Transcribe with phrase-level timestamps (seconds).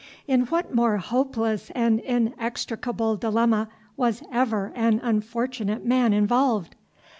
[0.27, 6.73] "In what more hopeless and inextricable dilemma was ever an unfortunate man involved!"